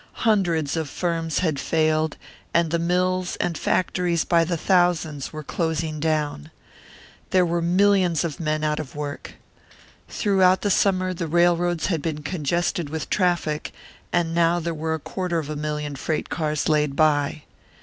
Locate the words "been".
12.01-12.23